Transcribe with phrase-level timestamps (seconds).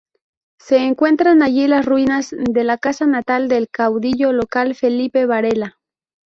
[0.59, 5.77] Se encuentran allí las ruinas de la casa natal del caudillo local Felipe Varela.